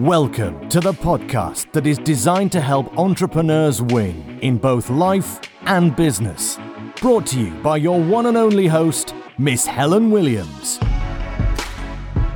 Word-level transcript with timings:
Welcome 0.00 0.66
to 0.70 0.80
the 0.80 0.94
podcast 0.94 1.72
that 1.72 1.86
is 1.86 1.98
designed 1.98 2.52
to 2.52 2.60
help 2.62 2.98
entrepreneurs 2.98 3.82
win 3.82 4.38
in 4.40 4.56
both 4.56 4.88
life 4.88 5.38
and 5.66 5.94
business. 5.94 6.58
Brought 7.02 7.26
to 7.26 7.38
you 7.38 7.50
by 7.62 7.76
your 7.76 8.00
one 8.02 8.24
and 8.24 8.34
only 8.34 8.66
host, 8.66 9.14
Miss 9.36 9.66
Helen 9.66 10.10
Williams. 10.10 10.78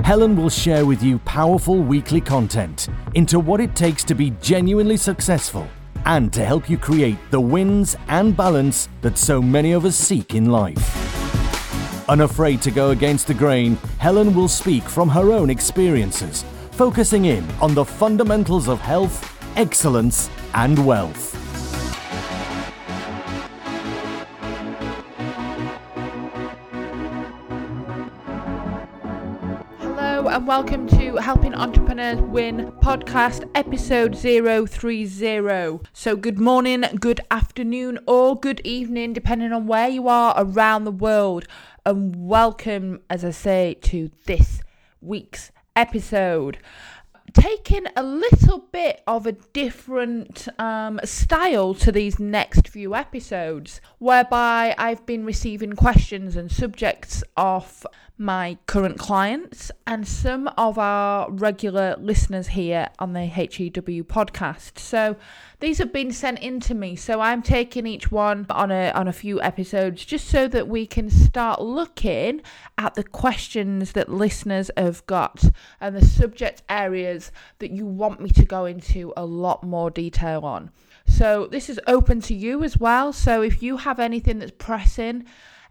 Helen 0.04 0.36
will 0.36 0.50
share 0.50 0.84
with 0.84 1.02
you 1.02 1.18
powerful 1.20 1.78
weekly 1.78 2.20
content 2.20 2.88
into 3.14 3.40
what 3.40 3.62
it 3.62 3.74
takes 3.74 4.04
to 4.04 4.14
be 4.14 4.28
genuinely 4.42 4.98
successful 4.98 5.66
and 6.04 6.34
to 6.34 6.44
help 6.44 6.68
you 6.68 6.76
create 6.76 7.16
the 7.30 7.40
wins 7.40 7.96
and 8.08 8.36
balance 8.36 8.90
that 9.00 9.16
so 9.16 9.40
many 9.40 9.72
of 9.72 9.86
us 9.86 9.96
seek 9.96 10.34
in 10.34 10.50
life. 10.50 11.00
Unafraid 12.10 12.60
to 12.60 12.70
go 12.70 12.90
against 12.90 13.26
the 13.26 13.32
grain, 13.32 13.76
Helen 13.96 14.34
will 14.34 14.48
speak 14.48 14.82
from 14.82 15.08
her 15.08 15.32
own 15.32 15.48
experiences, 15.48 16.44
focusing 16.74 17.26
in 17.26 17.48
on 17.62 17.72
the 17.72 17.84
fundamentals 17.84 18.68
of 18.68 18.80
health, 18.80 19.40
excellence, 19.56 20.28
and 20.54 20.84
wealth. 20.84 21.32
Hello 29.78 30.26
and 30.26 30.48
welcome 30.48 30.88
to 30.88 31.14
Helping 31.18 31.54
Entrepreneurs 31.54 32.20
Win 32.20 32.72
podcast 32.82 33.48
episode 33.54 34.18
030. 34.18 35.80
So, 35.92 36.16
good 36.16 36.40
morning, 36.40 36.84
good 36.98 37.20
afternoon, 37.30 38.00
or 38.08 38.34
good 38.34 38.60
evening, 38.64 39.12
depending 39.12 39.52
on 39.52 39.68
where 39.68 39.88
you 39.88 40.08
are 40.08 40.34
around 40.36 40.82
the 40.82 40.90
world. 40.90 41.46
And 41.86 42.28
welcome, 42.28 43.00
as 43.08 43.24
I 43.24 43.30
say, 43.30 43.74
to 43.82 44.10
this 44.26 44.60
week's 45.00 45.52
episode. 45.76 46.58
Taking 47.34 47.86
a 47.96 48.02
little 48.02 48.60
bit 48.70 49.02
of 49.06 49.26
a 49.26 49.32
different 49.32 50.48
um, 50.58 51.00
style 51.04 51.74
to 51.74 51.90
these 51.90 52.18
next 52.20 52.68
few 52.68 52.94
episodes, 52.94 53.80
whereby 53.98 54.74
I've 54.78 55.04
been 55.04 55.24
receiving 55.24 55.72
questions 55.72 56.36
and 56.36 56.50
subjects 56.50 57.24
off 57.36 57.84
my 58.16 58.56
current 58.66 58.96
clients 58.96 59.72
and 59.88 60.06
some 60.06 60.48
of 60.56 60.78
our 60.78 61.28
regular 61.30 61.96
listeners 61.98 62.48
here 62.48 62.88
on 63.00 63.12
the 63.12 63.26
HEW 63.26 64.04
podcast. 64.04 64.78
So 64.78 65.16
these 65.58 65.78
have 65.78 65.92
been 65.92 66.12
sent 66.12 66.38
in 66.38 66.60
to 66.60 66.74
me, 66.74 66.94
so 66.94 67.20
I'm 67.20 67.42
taking 67.42 67.86
each 67.86 68.12
one 68.12 68.46
on 68.50 68.70
a 68.70 68.92
on 68.92 69.08
a 69.08 69.12
few 69.12 69.42
episodes 69.42 70.04
just 70.04 70.28
so 70.28 70.46
that 70.48 70.68
we 70.68 70.86
can 70.86 71.10
start 71.10 71.60
looking 71.60 72.42
at 72.78 72.94
the 72.94 73.02
questions 73.02 73.92
that 73.92 74.08
listeners 74.08 74.70
have 74.76 75.04
got 75.06 75.44
and 75.80 75.96
the 75.96 76.04
subject 76.04 76.62
areas 76.68 77.23
that 77.58 77.70
you 77.70 77.86
want 77.86 78.20
me 78.20 78.30
to 78.30 78.44
go 78.44 78.64
into 78.64 79.12
a 79.16 79.24
lot 79.24 79.62
more 79.62 79.90
detail 79.90 80.44
on. 80.44 80.70
So 81.06 81.46
this 81.46 81.68
is 81.68 81.80
open 81.86 82.20
to 82.22 82.34
you 82.34 82.64
as 82.64 82.78
well. 82.78 83.12
So 83.12 83.42
if 83.42 83.62
you 83.62 83.78
have 83.78 84.00
anything 84.00 84.38
that's 84.38 84.52
pressing 84.56 85.24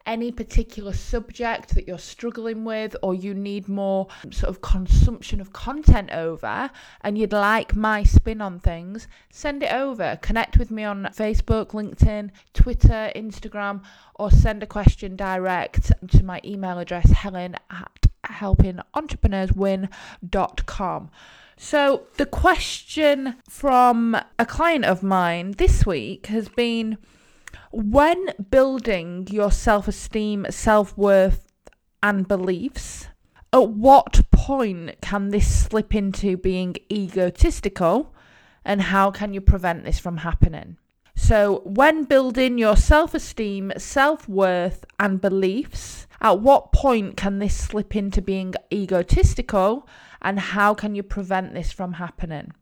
any 0.05 0.31
particular 0.31 0.93
subject 0.93 1.73
that 1.75 1.87
you're 1.87 1.97
struggling 1.97 2.65
with 2.65 2.93
or 3.01 3.13
you 3.13 3.33
need 3.33 3.69
more 3.69 4.09
sort 4.31 4.49
of 4.49 4.59
consumption 4.61 5.39
of 5.39 5.53
content 5.53 6.11
over 6.11 6.69
and 7.01 7.17
you'd 7.17 7.31
like 7.31 7.73
my 7.75 8.03
spin 8.03 8.41
on 8.41 8.59
things, 8.59 9.07
send 9.29 9.63
it 9.63 9.71
over. 9.71 10.19
Connect 10.21 10.57
with 10.57 10.69
me 10.71 10.83
on 10.83 11.07
Facebook, 11.15 11.67
LinkedIn, 11.67 12.31
Twitter, 12.53 13.13
Instagram, 13.15 13.81
or 14.15 14.29
send 14.29 14.61
a 14.61 14.67
question 14.67 15.15
direct 15.15 15.93
to 16.09 16.21
my 16.23 16.41
email 16.43 16.79
address, 16.79 17.09
helen 17.11 17.55
at 17.69 18.07
helpingentrepreneurswin.com. 18.25 21.09
So, 21.55 22.07
the 22.17 22.25
question 22.25 23.35
from 23.47 24.17
a 24.39 24.45
client 24.45 24.85
of 24.85 25.03
mine 25.03 25.51
this 25.51 25.85
week 25.85 26.27
has 26.27 26.49
been 26.49 26.97
when 27.71 28.29
building 28.49 29.27
your 29.31 29.51
self 29.51 29.87
esteem, 29.87 30.45
self 30.49 30.97
worth, 30.97 31.51
and 32.01 32.27
beliefs, 32.27 33.07
at 33.51 33.69
what 33.69 34.21
point 34.31 34.99
can 35.01 35.29
this 35.29 35.63
slip 35.63 35.95
into 35.95 36.37
being 36.37 36.75
egotistical 36.91 38.13
and 38.65 38.81
how 38.81 39.11
can 39.11 39.33
you 39.33 39.41
prevent 39.41 39.83
this 39.83 39.99
from 39.99 40.17
happening? 40.17 40.77
So, 41.15 41.61
when 41.63 42.05
building 42.05 42.57
your 42.57 42.75
self 42.75 43.13
esteem, 43.13 43.71
self 43.77 44.27
worth, 44.27 44.85
and 44.99 45.21
beliefs, 45.21 46.07
at 46.21 46.39
what 46.39 46.71
point 46.71 47.17
can 47.17 47.39
this 47.39 47.55
slip 47.55 47.95
into 47.95 48.21
being 48.21 48.55
egotistical 48.71 49.87
and 50.23 50.39
how 50.39 50.73
can 50.73 50.95
you 50.95 51.03
prevent 51.03 51.53
this 51.53 51.71
from 51.71 51.93
happening? 51.93 52.53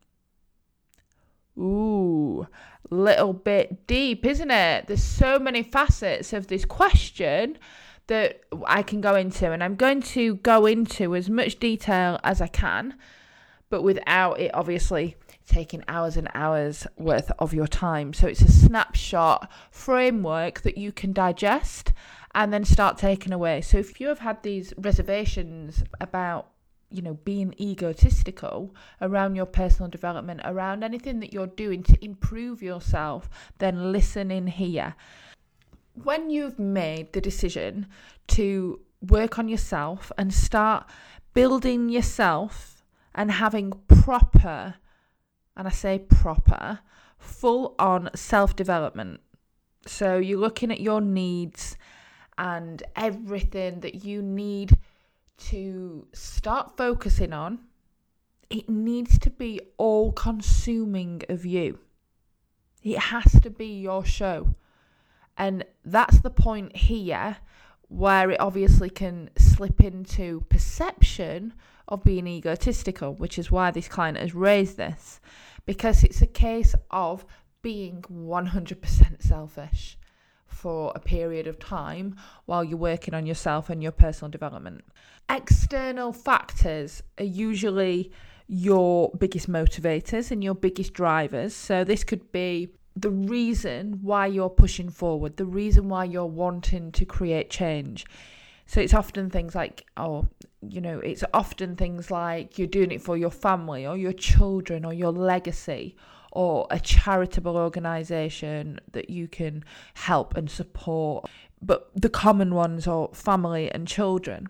Ooh, 1.57 2.47
little 2.89 3.33
bit 3.33 3.85
deep, 3.87 4.25
isn't 4.25 4.51
it? 4.51 4.87
There's 4.87 5.03
so 5.03 5.37
many 5.37 5.63
facets 5.63 6.33
of 6.33 6.47
this 6.47 6.65
question 6.65 7.57
that 8.07 8.41
I 8.65 8.81
can 8.83 8.99
go 8.99 9.15
into, 9.15 9.51
and 9.51 9.63
I'm 9.63 9.75
going 9.75 10.01
to 10.01 10.35
go 10.37 10.65
into 10.65 11.15
as 11.15 11.29
much 11.29 11.59
detail 11.59 12.19
as 12.23 12.41
I 12.41 12.47
can, 12.47 12.95
but 13.69 13.83
without 13.83 14.39
it 14.39 14.51
obviously 14.53 15.15
taking 15.45 15.83
hours 15.87 16.17
and 16.17 16.29
hours 16.33 16.87
worth 16.97 17.31
of 17.39 17.53
your 17.53 17.67
time. 17.67 18.13
So 18.13 18.27
it's 18.27 18.41
a 18.41 18.51
snapshot 18.51 19.51
framework 19.69 20.61
that 20.61 20.77
you 20.77 20.91
can 20.91 21.13
digest 21.13 21.93
and 22.33 22.53
then 22.53 22.63
start 22.63 22.97
taking 22.97 23.33
away. 23.33 23.61
So 23.61 23.77
if 23.77 23.99
you 23.99 24.07
have 24.07 24.19
had 24.19 24.43
these 24.43 24.73
reservations 24.77 25.83
about 25.99 26.50
you 26.91 27.01
know, 27.01 27.13
being 27.13 27.55
egotistical 27.59 28.75
around 29.01 29.35
your 29.35 29.45
personal 29.45 29.89
development, 29.89 30.41
around 30.43 30.83
anything 30.83 31.19
that 31.21 31.33
you're 31.33 31.47
doing 31.47 31.83
to 31.83 32.03
improve 32.03 32.61
yourself, 32.61 33.29
then 33.59 33.91
listen 33.91 34.31
in 34.31 34.47
here. 34.47 34.95
When 35.93 36.29
you've 36.29 36.59
made 36.59 37.13
the 37.13 37.21
decision 37.21 37.87
to 38.27 38.81
work 39.01 39.39
on 39.39 39.47
yourself 39.47 40.11
and 40.17 40.33
start 40.33 40.87
building 41.33 41.89
yourself 41.89 42.83
and 43.15 43.31
having 43.31 43.73
proper, 43.87 44.75
and 45.55 45.67
I 45.67 45.71
say 45.71 45.99
proper, 45.99 46.79
full 47.17 47.75
on 47.79 48.09
self 48.15 48.55
development. 48.55 49.21
So 49.85 50.17
you're 50.17 50.39
looking 50.39 50.71
at 50.71 50.79
your 50.79 51.01
needs 51.01 51.75
and 52.37 52.81
everything 52.95 53.81
that 53.81 54.05
you 54.05 54.21
need 54.21 54.77
to 55.49 56.07
start 56.13 56.77
focusing 56.77 57.33
on, 57.33 57.59
it 58.49 58.69
needs 58.69 59.17
to 59.19 59.29
be 59.29 59.61
all 59.77 60.11
consuming 60.11 61.21
of 61.29 61.45
you. 61.45 61.79
It 62.83 62.97
has 62.97 63.39
to 63.41 63.49
be 63.49 63.79
your 63.79 64.03
show. 64.03 64.55
And 65.37 65.63
that's 65.85 66.19
the 66.19 66.29
point 66.29 66.75
here 66.75 67.37
where 67.87 68.31
it 68.31 68.39
obviously 68.39 68.89
can 68.89 69.29
slip 69.37 69.81
into 69.81 70.45
perception 70.49 71.53
of 71.87 72.03
being 72.03 72.27
egotistical, 72.27 73.13
which 73.13 73.37
is 73.37 73.51
why 73.51 73.71
this 73.71 73.87
client 73.87 74.17
has 74.17 74.33
raised 74.33 74.77
this, 74.77 75.19
because 75.65 76.03
it's 76.03 76.21
a 76.21 76.27
case 76.27 76.73
of 76.89 77.25
being 77.61 78.01
100% 78.01 79.21
selfish 79.21 79.97
for 80.61 80.91
a 80.93 80.99
period 80.99 81.47
of 81.47 81.57
time 81.57 82.15
while 82.45 82.63
you're 82.63 82.77
working 82.77 83.15
on 83.15 83.25
yourself 83.25 83.67
and 83.71 83.81
your 83.81 83.91
personal 83.91 84.29
development. 84.29 84.83
External 85.27 86.13
factors 86.13 87.01
are 87.17 87.25
usually 87.25 88.11
your 88.47 89.09
biggest 89.17 89.49
motivators 89.49 90.29
and 90.29 90.43
your 90.43 90.53
biggest 90.53 90.93
drivers. 90.93 91.55
So, 91.55 91.83
this 91.83 92.03
could 92.03 92.31
be 92.31 92.69
the 92.95 93.09
reason 93.09 93.99
why 94.03 94.27
you're 94.27 94.51
pushing 94.51 94.91
forward, 94.91 95.37
the 95.37 95.45
reason 95.45 95.89
why 95.89 96.03
you're 96.03 96.25
wanting 96.25 96.91
to 96.91 97.05
create 97.05 97.49
change. 97.49 98.05
So, 98.67 98.81
it's 98.81 98.93
often 98.93 99.31
things 99.31 99.55
like, 99.55 99.87
oh, 99.97 100.27
you 100.61 100.79
know, 100.79 100.99
it's 100.99 101.23
often 101.33 101.75
things 101.75 102.11
like 102.11 102.59
you're 102.59 102.67
doing 102.67 102.91
it 102.91 103.01
for 103.01 103.17
your 103.17 103.31
family 103.31 103.87
or 103.87 103.97
your 103.97 104.13
children 104.13 104.85
or 104.85 104.93
your 104.93 105.11
legacy 105.11 105.95
or 106.31 106.67
a 106.69 106.79
charitable 106.79 107.57
organisation 107.57 108.79
that 108.91 109.09
you 109.09 109.27
can 109.27 109.63
help 109.95 110.35
and 110.35 110.49
support. 110.49 111.29
But 111.61 111.89
the 111.95 112.09
common 112.09 112.55
ones 112.55 112.87
are 112.87 113.09
family 113.13 113.71
and 113.71 113.87
children. 113.87 114.47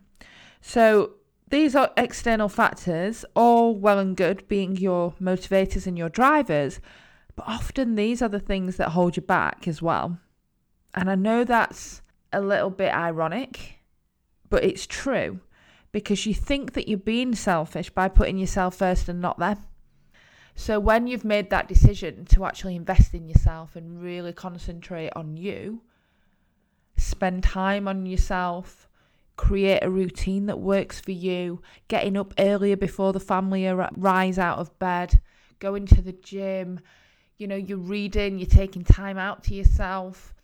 So 0.61 1.15
these 1.49 1.75
are 1.75 1.91
external 1.97 2.47
factors, 2.47 3.25
all 3.35 3.75
well 3.75 3.99
and 3.99 4.15
good, 4.15 4.47
being 4.47 4.77
your 4.77 5.13
motivators 5.21 5.85
and 5.85 5.97
your 5.97 6.09
drivers, 6.09 6.79
but 7.35 7.45
often 7.47 7.95
these 7.95 8.21
are 8.21 8.29
the 8.29 8.39
things 8.39 8.77
that 8.77 8.89
hold 8.89 9.17
you 9.17 9.21
back 9.21 9.67
as 9.67 9.81
well. 9.81 10.19
And 10.93 11.09
I 11.09 11.15
know 11.15 11.43
that's 11.43 12.01
a 12.31 12.41
little 12.41 12.69
bit 12.69 12.93
ironic, 12.93 13.79
but 14.49 14.63
it's 14.63 14.87
true 14.87 15.39
because 15.91 16.25
you 16.25 16.33
think 16.33 16.73
that 16.73 16.87
you're 16.87 16.97
being 16.97 17.35
selfish 17.35 17.89
by 17.89 18.07
putting 18.07 18.37
yourself 18.37 18.75
first 18.75 19.09
and 19.09 19.19
not 19.19 19.39
them. 19.39 19.57
So 20.55 20.79
when 20.79 21.07
you've 21.07 21.25
made 21.25 21.49
that 21.49 21.67
decision 21.67 22.25
to 22.25 22.45
actually 22.45 22.75
invest 22.75 23.13
in 23.13 23.27
yourself 23.27 23.75
and 23.75 24.01
really 24.01 24.33
concentrate 24.33 25.11
on 25.15 25.37
you, 25.37 25.81
spend 26.97 27.43
time 27.43 27.87
on 27.87 28.05
yourself, 28.05 28.87
create 29.37 29.83
a 29.83 29.89
routine 29.89 30.45
that 30.45 30.59
works 30.59 30.99
for 30.99 31.11
you, 31.11 31.61
getting 31.87 32.17
up 32.17 32.33
earlier 32.37 32.77
before 32.77 33.13
the 33.13 33.19
family 33.19 33.65
rise 33.97 34.37
out 34.37 34.59
of 34.59 34.77
bed, 34.77 35.21
going 35.59 35.85
to 35.87 36.01
the 36.01 36.11
gym, 36.11 36.79
you 37.37 37.47
know, 37.47 37.55
you're 37.55 37.77
reading, 37.77 38.37
you're 38.37 38.45
taking 38.45 38.83
time 38.83 39.17
out 39.17 39.43
to 39.43 39.55
yourself, 39.55 40.35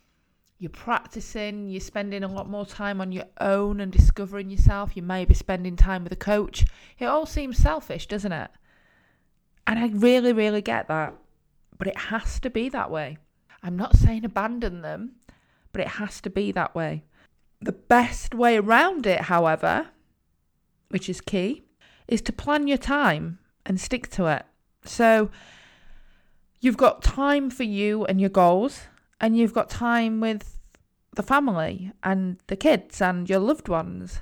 you're 0.58 0.72
practicing, 0.72 1.70
you're 1.70 1.80
spending 1.80 2.24
a 2.24 2.28
lot 2.28 2.50
more 2.50 2.66
time 2.66 3.00
on 3.00 3.12
your 3.12 3.26
own 3.40 3.80
and 3.80 3.92
discovering 3.92 4.50
yourself. 4.50 4.98
You 4.98 5.04
may 5.04 5.24
be 5.24 5.36
spending 5.36 5.76
time 5.76 6.04
with 6.04 6.12
a 6.12 6.18
coach. 6.18 6.66
It 6.98 7.06
all 7.06 7.28
seems 7.28 7.58
selfish, 7.58 8.08
doesn't 8.08 8.32
it? 8.32 8.50
And 9.68 9.78
I 9.78 9.88
really, 9.88 10.32
really 10.34 10.62
get 10.62 10.88
that. 10.88 11.14
But 11.78 11.88
it 11.88 11.98
has 11.98 12.40
to 12.40 12.50
be 12.50 12.70
that 12.70 12.90
way. 12.90 13.18
I'm 13.62 13.76
not 13.76 13.98
saying 13.98 14.24
abandon 14.24 14.82
them, 14.82 15.18
but 15.74 15.82
it 15.82 15.88
has 15.88 16.22
to 16.22 16.30
be 16.30 16.52
that 16.54 16.74
way. 16.74 17.04
The 17.62 17.74
best 17.74 18.34
way 18.34 18.58
around 18.58 19.06
it, 19.06 19.22
however, 19.22 19.90
which 20.90 21.10
is 21.10 21.22
key, 21.22 21.64
is 22.08 22.22
to 22.24 22.34
plan 22.34 22.68
your 22.68 22.78
time 22.78 23.40
and 23.66 23.80
stick 23.80 24.10
to 24.12 24.28
it. 24.28 24.46
So 24.86 25.30
you've 26.62 26.78
got 26.78 27.04
time 27.04 27.50
for 27.50 27.64
you 27.64 28.06
and 28.06 28.22
your 28.22 28.30
goals 28.30 28.82
and 29.20 29.38
you've 29.38 29.54
got 29.54 29.70
time 29.70 30.22
with 30.22 30.58
the 31.16 31.24
family 31.24 31.92
and 32.04 32.38
the 32.48 32.56
kids 32.56 33.02
and 33.02 33.30
your 33.30 33.40
loved 33.40 33.68
ones 33.68 34.22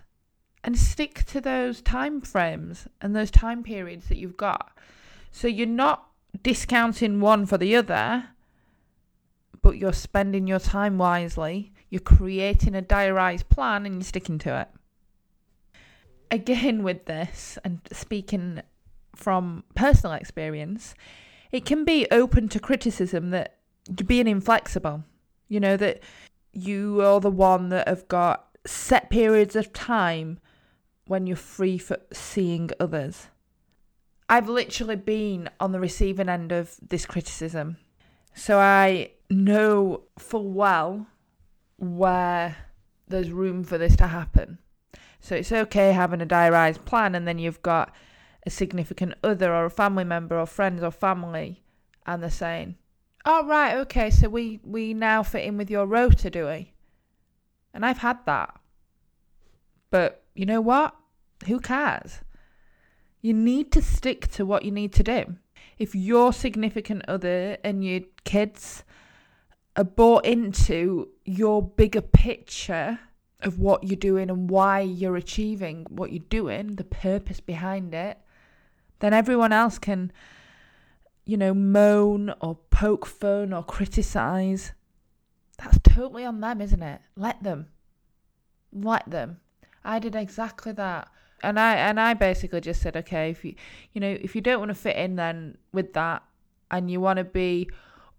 and 0.63 0.77
stick 0.77 1.23
to 1.25 1.39
those 1.39 1.81
time 1.81 2.21
frames 2.21 2.87
and 3.01 3.15
those 3.15 3.29
time 3.29 3.61
periods 3.61 4.07
that 4.07 4.17
you've 4.17 4.37
got 4.37 4.75
so 5.35 5.49
you're 5.49 5.67
not 5.67 6.07
discounting 6.43 7.19
one 7.19 7.45
for 7.45 7.57
the 7.57 7.75
other 7.75 8.29
but 9.61 9.77
you're 9.77 9.91
spending 9.91 10.47
your 10.47 10.59
time 10.59 10.97
wisely. 10.97 11.73
You're 11.89 11.99
creating 11.99 12.73
a 12.73 12.81
diarized 12.81 13.49
plan 13.49 13.85
and 13.85 13.95
you're 13.95 14.03
sticking 14.03 14.37
to 14.39 14.61
it. 14.61 14.69
Again 16.31 16.83
with 16.83 17.03
this 17.05 17.57
and 17.65 17.81
speaking 17.91 18.61
from 19.13 19.65
personal 19.75 20.15
experience 20.15 20.95
it 21.51 21.65
can 21.65 21.83
be 21.83 22.07
open 22.11 22.47
to 22.49 22.59
criticism 22.59 23.31
that 23.31 23.57
you're 23.89 24.07
being 24.07 24.27
inflexible, 24.27 25.03
you 25.49 25.59
know, 25.59 25.75
that 25.75 26.01
you 26.53 27.01
are 27.01 27.19
the 27.19 27.29
one 27.29 27.67
that 27.69 27.89
have 27.89 28.07
got 28.07 28.57
set 28.65 29.09
periods 29.09 29.57
of 29.57 29.73
time 29.73 30.39
when 31.07 31.27
you're 31.27 31.35
free 31.35 31.77
for 31.77 31.97
seeing 32.13 32.69
others. 32.79 33.27
I've 34.27 34.49
literally 34.49 34.95
been 34.95 35.49
on 35.59 35.71
the 35.71 35.79
receiving 35.79 36.29
end 36.29 36.51
of 36.51 36.75
this 36.81 37.05
criticism. 37.05 37.77
So 38.33 38.59
I 38.59 39.11
know 39.29 40.03
full 40.17 40.51
well 40.51 41.07
where 41.77 42.55
there's 43.07 43.31
room 43.31 43.63
for 43.63 43.77
this 43.77 43.95
to 43.97 44.07
happen. 44.07 44.57
So 45.19 45.35
it's 45.35 45.51
okay 45.51 45.91
having 45.91 46.21
a 46.21 46.25
diarised 46.25 46.85
plan 46.85 47.15
and 47.15 47.27
then 47.27 47.39
you've 47.39 47.61
got 47.61 47.93
a 48.45 48.49
significant 48.49 49.15
other 49.23 49.53
or 49.53 49.65
a 49.65 49.71
family 49.71 50.03
member 50.03 50.39
or 50.39 50.45
friends 50.45 50.83
or 50.83 50.91
family 50.91 51.63
and 52.05 52.21
they're 52.21 52.29
saying, 52.29 52.75
Oh 53.25 53.45
right, 53.47 53.75
okay, 53.77 54.11
so 54.11 54.29
we, 54.29 54.59
we 54.63 54.93
now 54.93 55.23
fit 55.23 55.45
in 55.45 55.57
with 55.57 55.71
your 55.71 55.87
rota, 55.87 56.29
do 56.29 56.45
we? 56.45 56.73
And 57.73 57.85
I've 57.85 57.97
had 57.97 58.23
that. 58.25 58.59
But 59.89 60.23
you 60.35 60.45
know 60.45 60.61
what? 60.61 60.95
Who 61.47 61.59
cares? 61.59 62.19
You 63.25 63.33
need 63.33 63.71
to 63.71 63.81
stick 63.81 64.27
to 64.33 64.45
what 64.45 64.65
you 64.65 64.71
need 64.71 64.93
to 64.93 65.01
do. 65.01 65.37
If 65.79 65.95
your 65.95 66.31
significant 66.31 67.05
other 67.07 67.57
and 67.63 67.83
your 67.83 68.01
kids 68.23 68.83
are 69.75 69.83
bought 69.83 70.27
into 70.27 71.09
your 71.25 71.63
bigger 71.63 72.01
picture 72.01 72.99
of 73.41 73.57
what 73.57 73.83
you're 73.83 73.95
doing 73.95 74.29
and 74.29 74.47
why 74.47 74.81
you're 74.81 75.15
achieving 75.15 75.87
what 75.89 76.11
you're 76.11 76.29
doing, 76.29 76.75
the 76.75 76.83
purpose 76.83 77.39
behind 77.39 77.95
it, 77.95 78.19
then 78.99 79.11
everyone 79.11 79.51
else 79.51 79.79
can, 79.79 80.11
you 81.25 81.35
know, 81.35 81.55
moan 81.55 82.31
or 82.41 82.59
poke 82.69 83.07
fun 83.07 83.53
or 83.53 83.63
criticize. 83.63 84.73
That's 85.57 85.79
totally 85.79 86.25
on 86.25 86.41
them, 86.41 86.61
isn't 86.61 86.83
it? 86.83 87.01
Let 87.15 87.41
them. 87.41 87.69
Let 88.71 89.09
them. 89.09 89.39
I 89.83 89.97
did 89.97 90.15
exactly 90.15 90.73
that. 90.73 91.07
And 91.45 91.59
I 91.59 91.75
and 91.75 91.99
I 91.99 92.13
basically 92.15 92.61
just 92.61 92.81
said, 92.81 92.97
okay, 92.97 93.29
if 93.29 93.45
you 93.45 93.55
you 93.93 94.01
know, 94.01 94.17
if 94.19 94.35
you 94.35 94.41
don't 94.41 94.59
want 94.59 94.69
to 94.69 94.75
fit 94.75 94.95
in 94.95 95.15
then 95.15 95.57
with 95.71 95.93
that 95.93 96.23
and 96.71 96.89
you 96.89 96.99
want 96.99 97.17
to 97.17 97.23
be 97.23 97.69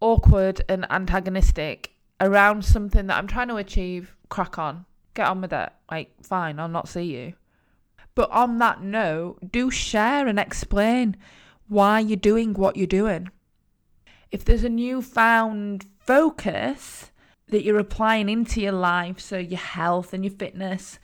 awkward 0.00 0.62
and 0.68 0.90
antagonistic 0.90 1.90
around 2.20 2.64
something 2.64 3.06
that 3.08 3.16
I'm 3.18 3.26
trying 3.26 3.48
to 3.48 3.56
achieve, 3.56 4.14
crack 4.28 4.58
on. 4.58 4.86
Get 5.14 5.26
on 5.26 5.40
with 5.40 5.52
it. 5.52 5.70
Like, 5.90 6.12
fine, 6.22 6.58
I'll 6.58 6.68
not 6.68 6.88
see 6.88 7.02
you. 7.02 7.34
But 8.14 8.30
on 8.30 8.58
that 8.58 8.82
note, 8.82 9.52
do 9.52 9.70
share 9.70 10.26
and 10.26 10.38
explain 10.38 11.16
why 11.68 12.00
you're 12.00 12.16
doing 12.16 12.54
what 12.54 12.76
you're 12.76 12.86
doing. 12.86 13.30
If 14.30 14.44
there's 14.44 14.64
a 14.64 14.68
newfound 14.68 15.86
focus 15.98 17.10
that 17.48 17.62
you're 17.62 17.78
applying 17.78 18.28
into 18.28 18.60
your 18.60 18.72
life, 18.72 19.20
so 19.20 19.38
your 19.38 19.58
health 19.58 20.12
and 20.12 20.24
your 20.24 20.34
fitness, 20.34 20.98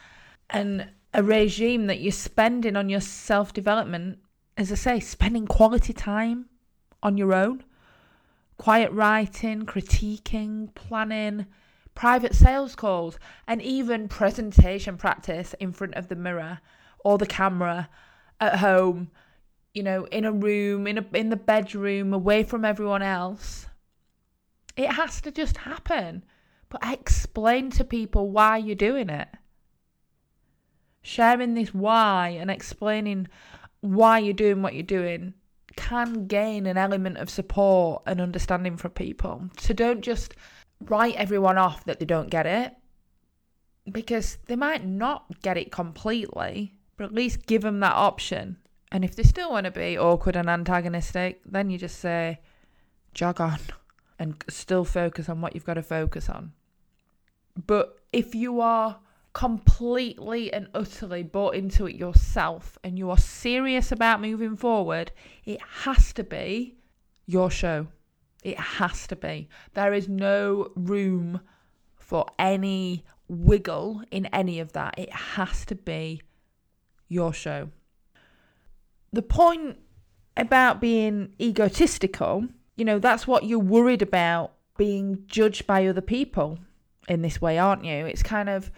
and 0.51 0.89
a 1.15 1.23
regime 1.23 1.87
that 1.87 2.01
you're 2.01 2.13
spending 2.13 2.77
on 2.77 2.89
your 2.89 3.01
self 3.01 3.53
development, 3.53 4.19
as 4.57 4.73
I 4.73 4.77
say, 4.77 5.01
spending 5.01 5.47
quality 5.47 5.93
time 5.93 6.47
on 7.03 7.19
your 7.19 7.35
own, 7.35 7.65
quiet 8.59 8.91
writing, 8.93 9.67
critiquing, 9.67 10.75
planning, 10.75 11.47
private 11.95 12.35
sales 12.35 12.75
calls, 12.75 13.19
and 13.47 13.61
even 13.61 14.09
presentation 14.09 14.97
practice 14.97 15.55
in 15.61 15.73
front 15.73 15.95
of 15.95 16.09
the 16.09 16.17
mirror 16.17 16.61
or 17.05 17.19
the 17.19 17.27
camera 17.27 17.89
at 18.41 18.59
home, 18.59 19.11
you 19.75 19.83
know, 19.83 20.05
in 20.07 20.25
a 20.25 20.33
room, 20.33 20.87
in 20.87 20.99
a 20.99 21.07
in 21.13 21.29
the 21.29 21.37
bedroom, 21.37 22.13
away 22.15 22.43
from 22.43 22.65
everyone 22.65 23.03
else. 23.03 23.67
It 24.77 24.93
has 24.93 25.21
to 25.23 25.31
just 25.31 25.59
happen. 25.59 26.25
But 26.71 26.91
explain 26.91 27.69
to 27.73 27.85
people 27.85 28.31
why 28.31 28.57
you're 28.57 28.75
doing 28.75 29.11
it. 29.11 29.29
Sharing 31.03 31.55
this 31.55 31.75
why 31.75 32.29
and 32.41 32.51
explaining 32.51 33.29
why 33.81 34.19
you're 34.19 34.35
doing 34.35 34.63
what 34.63 34.75
you're 34.75 34.83
doing 34.83 35.35
can 35.77 36.27
gain 36.27 36.67
an 36.67 36.77
element 36.77 37.19
of 37.19 37.31
support 37.31 38.03
and 38.07 38.21
understanding 38.21 38.77
from 38.77 38.93
people. 38.93 39.49
So 39.59 39.75
don't 39.75 40.03
just 40.03 40.35
write 40.81 41.17
everyone 41.17 41.59
off 41.59 41.85
that 41.85 41.99
they 41.99 42.07
don't 42.07 42.31
get 42.31 42.47
it 42.47 42.75
because 43.91 44.39
they 44.47 44.57
might 44.57 44.87
not 44.87 45.43
get 45.43 45.57
it 45.57 45.73
completely 45.73 46.75
but 46.97 47.07
at 47.07 47.15
least 47.15 47.47
give 47.47 47.63
them 47.63 47.81
that 47.81 47.95
option. 47.95 48.57
And 48.91 49.05
if 49.05 49.17
they 49.17 49.23
still 49.23 49.51
want 49.51 49.65
to 49.65 49.73
be 49.73 49.99
awkward 49.99 50.37
and 50.37 50.49
antagonistic, 50.49 51.41
then 51.45 51.69
you 51.69 51.79
just 51.79 51.99
say, 51.99 52.41
jog 53.15 53.41
on 53.41 53.59
and 54.19 54.45
still 54.49 54.85
focus 54.85 55.29
on 55.29 55.41
what 55.41 55.55
you've 55.55 55.65
got 55.65 55.75
to 55.75 55.83
focus 55.83 56.29
on. 56.29 56.53
But 57.67 57.99
if 58.13 58.35
you 58.35 58.61
are 58.61 59.01
completely 59.33 60.53
and 60.53 60.69
utterly 60.75 61.23
bought 61.23 61.55
into 61.55 61.87
it 61.87 61.97
yourself 61.97 62.79
and 62.85 62.99
you 62.99 63.11
are 63.11 63.19
serious 63.19 63.91
about 63.91 64.21
moving 64.21 64.57
forward, 64.57 65.13
it 65.45 65.61
has 65.85 66.13
to 66.13 66.25
be 66.25 66.77
your 67.27 67.51
show. 67.51 67.87
It 68.43 68.59
has 68.59 69.07
to 69.07 69.17
be. 69.17 69.49
There 69.75 69.95
is 69.95 70.09
no 70.09 70.73
room 70.75 71.41
for 71.97 72.27
any 72.39 73.05
wiggle 73.29 74.03
in 74.11 74.27
any 74.27 74.61
of 74.61 74.73
that. 74.73 74.99
It 74.99 75.13
has 75.13 75.65
to 75.67 75.75
be 75.75 76.21
your 77.09 77.33
show. 77.33 77.71
The 79.13 79.23
point 79.23 79.79
about 80.37 80.81
being 80.81 81.35
egotistical, 81.41 82.49
you 82.77 82.85
know, 82.85 82.99
that's 82.99 83.27
what 83.27 83.45
you're 83.45 83.59
worried 83.59 84.03
about 84.03 84.53
being 84.77 85.25
judged 85.27 85.67
by 85.67 85.87
other 85.87 86.01
people 86.01 86.59
in 87.09 87.23
this 87.23 87.41
way, 87.41 87.59
aren't 87.59 87.85
you? 87.85 88.07
It's 88.07 88.23
kind 88.23 88.49
of, 88.49 88.71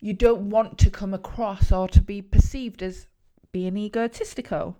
you 0.00 0.12
don't 0.12 0.50
want 0.50 0.78
to 0.78 0.90
come 0.90 1.12
across 1.12 1.72
or 1.72 1.88
to 1.88 2.00
be 2.00 2.22
perceived 2.22 2.82
as 2.82 3.06
being 3.52 3.76
egotistical. 3.76 4.76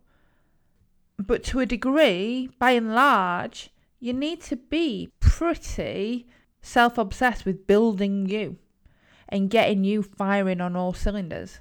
But 1.18 1.42
to 1.44 1.60
a 1.60 1.66
degree, 1.66 2.50
by 2.58 2.72
and 2.72 2.94
large, 2.94 3.70
you 3.98 4.12
need 4.12 4.40
to 4.42 4.56
be 4.56 5.10
pretty 5.18 6.26
self 6.62 6.98
obsessed 6.98 7.44
with 7.44 7.66
building 7.66 8.28
you 8.28 8.58
and 9.28 9.50
getting 9.50 9.84
you 9.84 10.02
firing 10.02 10.60
on 10.60 10.76
all 10.76 10.92
cylinders. 10.92 11.60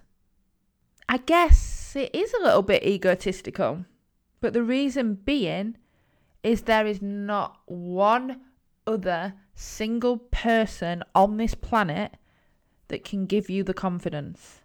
I 1.10 1.18
guess 1.18 1.96
it 1.96 2.14
is 2.14 2.34
a 2.34 2.44
little 2.44 2.62
bit 2.62 2.84
egotistical, 2.84 3.86
but 4.40 4.54
the 4.54 4.64
reason 4.64 5.16
being 5.16 5.78
is 6.44 6.64
there 6.64 6.86
is 6.86 7.02
not 7.02 7.60
one 7.66 8.42
other 8.86 9.34
single 9.56 10.18
person 10.18 11.04
on 11.16 11.38
this 11.38 11.56
planet 11.56 12.16
that 12.88 13.04
can 13.04 13.26
give 13.26 13.50
you 13.50 13.64
the 13.64 13.74
confidence, 13.74 14.62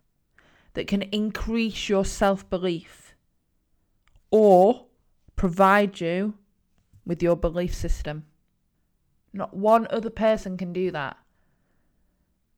that 0.75 0.87
can 0.87 1.02
increase 1.02 1.88
your 1.88 2.05
self 2.05 2.49
belief, 2.49 3.14
or 4.31 4.87
provide 5.37 6.00
you 6.00 6.35
with 7.05 7.23
your 7.23 7.37
belief 7.37 7.75
system. 7.75 8.25
Not 9.33 9.57
one 9.57 9.87
other 9.91 10.11
person 10.11 10.57
can 10.57 10.73
do 10.73 10.91
that. 10.91 11.17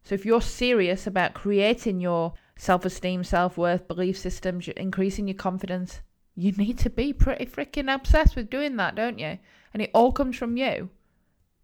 So 0.02 0.14
if 0.14 0.26
you're 0.26 0.42
serious 0.42 1.06
about 1.06 1.34
creating 1.34 2.00
your 2.00 2.34
self 2.56 2.84
esteem, 2.84 3.24
self 3.24 3.56
worth, 3.56 3.88
belief 3.88 4.18
systems, 4.18 4.68
increasing 4.68 5.28
your 5.28 5.36
confidence, 5.36 6.00
you 6.36 6.52
need 6.52 6.78
to 6.78 6.90
be 6.90 7.12
pretty 7.12 7.46
freaking 7.46 7.92
obsessed 7.92 8.36
with 8.36 8.50
doing 8.50 8.76
that, 8.76 8.94
don't 8.94 9.18
you? 9.18 9.38
And 9.72 9.82
it 9.82 9.90
all 9.94 10.12
comes 10.12 10.36
from 10.36 10.56
you. 10.56 10.90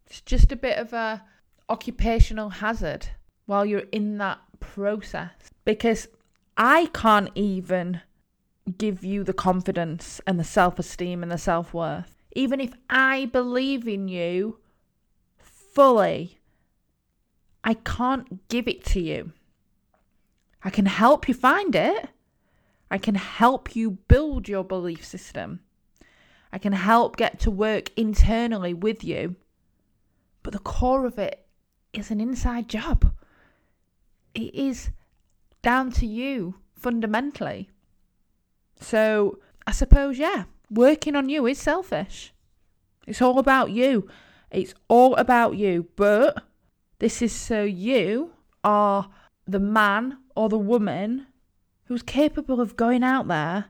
It's 0.06 0.20
just 0.20 0.52
a 0.52 0.56
bit 0.56 0.78
of 0.78 0.92
a 0.92 1.24
occupational 1.68 2.48
hazard 2.48 3.08
while 3.50 3.66
you're 3.66 3.90
in 3.90 4.16
that 4.18 4.38
process 4.60 5.50
because 5.64 6.06
I 6.56 6.86
can't 6.94 7.30
even 7.34 8.00
give 8.78 9.04
you 9.04 9.24
the 9.24 9.32
confidence 9.32 10.20
and 10.24 10.38
the 10.38 10.44
self 10.44 10.78
esteem 10.78 11.24
and 11.24 11.32
the 11.32 11.36
self 11.36 11.74
worth. 11.74 12.22
Even 12.36 12.60
if 12.60 12.70
I 12.88 13.24
believe 13.24 13.88
in 13.88 14.06
you 14.06 14.60
fully, 15.36 16.38
I 17.64 17.74
can't 17.74 18.46
give 18.46 18.68
it 18.68 18.84
to 18.84 19.00
you. 19.00 19.32
I 20.62 20.70
can 20.70 20.86
help 20.86 21.26
you 21.26 21.34
find 21.34 21.74
it. 21.74 22.08
I 22.88 22.98
can 22.98 23.16
help 23.16 23.74
you 23.74 23.98
build 24.06 24.48
your 24.48 24.62
belief 24.62 25.04
system. 25.04 25.58
I 26.52 26.58
can 26.58 26.72
help 26.72 27.16
get 27.16 27.40
to 27.40 27.50
work 27.50 27.90
internally 27.96 28.74
with 28.74 29.02
you. 29.02 29.34
But 30.44 30.52
the 30.52 30.60
core 30.60 31.04
of 31.04 31.18
it 31.18 31.44
is 31.92 32.12
an 32.12 32.20
inside 32.20 32.68
job. 32.68 33.12
It 34.34 34.54
is 34.54 34.90
down 35.62 35.90
to 35.92 36.06
you 36.06 36.56
fundamentally. 36.74 37.70
So 38.80 39.38
I 39.66 39.72
suppose, 39.72 40.18
yeah, 40.18 40.44
working 40.70 41.16
on 41.16 41.28
you 41.28 41.46
is 41.46 41.58
selfish. 41.58 42.32
It's 43.06 43.22
all 43.22 43.38
about 43.38 43.70
you. 43.70 44.08
It's 44.50 44.74
all 44.88 45.14
about 45.16 45.56
you. 45.56 45.88
But 45.96 46.42
this 46.98 47.22
is 47.22 47.32
so 47.32 47.64
you 47.64 48.32
are 48.64 49.10
the 49.46 49.60
man 49.60 50.18
or 50.34 50.48
the 50.48 50.58
woman 50.58 51.26
who's 51.84 52.02
capable 52.02 52.60
of 52.60 52.76
going 52.76 53.02
out 53.02 53.28
there 53.28 53.66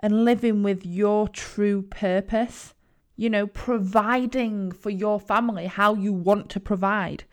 and 0.00 0.24
living 0.24 0.62
with 0.62 0.84
your 0.84 1.28
true 1.28 1.82
purpose. 1.82 2.74
You 3.16 3.30
know, 3.30 3.46
providing 3.46 4.72
for 4.72 4.90
your 4.90 5.20
family 5.20 5.66
how 5.66 5.94
you 5.94 6.12
want 6.12 6.50
to 6.50 6.60
provide, 6.60 7.24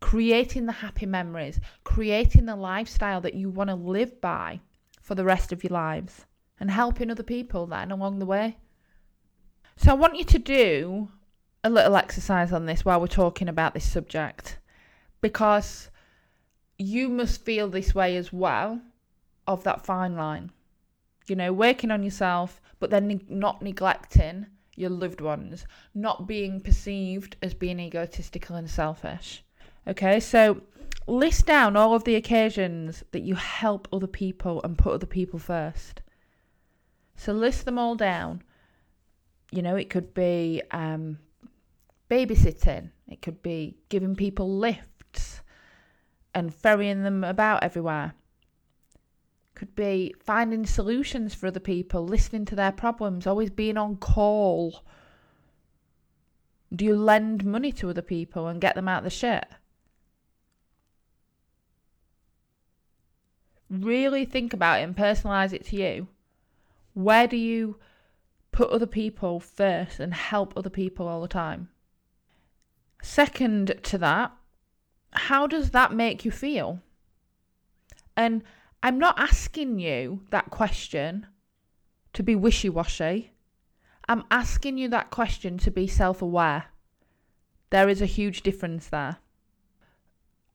creating 0.00 0.66
the 0.66 0.72
happy 0.72 1.06
memories, 1.06 1.60
creating 1.84 2.46
the 2.46 2.56
lifestyle 2.56 3.20
that 3.20 3.34
you 3.34 3.48
want 3.50 3.68
to 3.68 3.76
live 3.76 4.20
by 4.20 4.60
for 5.00 5.14
the 5.14 5.24
rest 5.24 5.52
of 5.52 5.62
your 5.62 5.72
lives 5.72 6.26
and 6.58 6.70
helping 6.70 7.10
other 7.10 7.22
people 7.22 7.66
then 7.66 7.90
along 7.90 8.18
the 8.18 8.26
way. 8.26 8.56
So 9.76 9.90
I 9.90 9.94
want 9.94 10.16
you 10.16 10.24
to 10.24 10.38
do 10.38 11.10
a 11.62 11.70
little 11.70 11.96
exercise 11.96 12.52
on 12.52 12.66
this 12.66 12.84
while 12.84 13.00
we're 13.00 13.06
talking 13.06 13.48
about 13.48 13.74
this 13.74 13.90
subject 13.90 14.58
because 15.20 15.90
you 16.78 17.08
must 17.08 17.44
feel 17.44 17.68
this 17.68 17.94
way 17.94 18.16
as 18.16 18.32
well 18.32 18.80
of 19.46 19.64
that 19.64 19.84
fine 19.84 20.16
line. 20.16 20.50
You 21.28 21.36
know, 21.36 21.52
working 21.52 21.90
on 21.90 22.02
yourself, 22.02 22.60
but 22.78 22.90
then 22.90 23.06
ne- 23.06 23.26
not 23.28 23.62
neglecting 23.62 24.46
your 24.74 24.90
loved 24.90 25.20
ones, 25.20 25.66
not 25.94 26.26
being 26.26 26.60
perceived 26.60 27.36
as 27.42 27.52
being 27.52 27.78
egotistical 27.78 28.56
and 28.56 28.68
selfish. 28.68 29.44
Okay, 29.88 30.20
so 30.20 30.62
list 31.06 31.46
down 31.46 31.76
all 31.76 31.94
of 31.94 32.04
the 32.04 32.14
occasions 32.14 33.02
that 33.12 33.22
you 33.22 33.34
help 33.34 33.88
other 33.92 34.06
people 34.06 34.60
and 34.62 34.78
put 34.78 34.94
other 34.94 35.06
people 35.06 35.38
first. 35.38 36.02
So 37.16 37.32
list 37.32 37.64
them 37.64 37.78
all 37.78 37.96
down. 37.96 38.42
You 39.50 39.62
know, 39.62 39.76
it 39.76 39.90
could 39.90 40.14
be 40.14 40.62
um, 40.70 41.18
babysitting, 42.10 42.90
it 43.08 43.22
could 43.22 43.42
be 43.42 43.76
giving 43.88 44.14
people 44.14 44.56
lifts 44.56 45.42
and 46.34 46.54
ferrying 46.54 47.02
them 47.02 47.24
about 47.24 47.62
everywhere. 47.64 48.14
Could 49.54 49.74
be 49.74 50.14
finding 50.20 50.64
solutions 50.64 51.34
for 51.34 51.48
other 51.48 51.60
people, 51.60 52.06
listening 52.06 52.44
to 52.46 52.54
their 52.54 52.72
problems, 52.72 53.26
always 53.26 53.50
being 53.50 53.76
on 53.76 53.96
call. 53.96 54.84
Do 56.74 56.84
you 56.84 56.96
lend 56.96 57.44
money 57.44 57.72
to 57.72 57.90
other 57.90 58.02
people 58.02 58.46
and 58.46 58.60
get 58.60 58.76
them 58.76 58.88
out 58.88 58.98
of 58.98 59.04
the 59.04 59.10
shit? 59.10 59.44
Really 63.70 64.24
think 64.24 64.52
about 64.52 64.80
it 64.80 64.82
and 64.82 64.96
personalize 64.96 65.52
it 65.52 65.64
to 65.66 65.76
you. 65.76 66.08
Where 66.92 67.28
do 67.28 67.36
you 67.36 67.78
put 68.52 68.70
other 68.70 68.86
people 68.86 69.38
first 69.38 70.00
and 70.00 70.12
help 70.12 70.52
other 70.56 70.70
people 70.70 71.06
all 71.06 71.22
the 71.22 71.28
time? 71.28 71.68
Second 73.02 73.74
to 73.84 73.98
that, 73.98 74.32
how 75.12 75.46
does 75.46 75.70
that 75.70 75.92
make 75.92 76.24
you 76.24 76.30
feel? 76.30 76.80
And 78.16 78.42
I'm 78.82 78.98
not 78.98 79.18
asking 79.18 79.78
you 79.78 80.24
that 80.30 80.50
question 80.50 81.26
to 82.12 82.22
be 82.22 82.34
wishy 82.34 82.68
washy. 82.68 83.32
I'm 84.08 84.24
asking 84.30 84.78
you 84.78 84.88
that 84.88 85.10
question 85.10 85.58
to 85.58 85.70
be 85.70 85.86
self 85.86 86.20
aware. 86.20 86.66
There 87.70 87.88
is 87.88 88.02
a 88.02 88.06
huge 88.06 88.42
difference 88.42 88.88
there. 88.88 89.18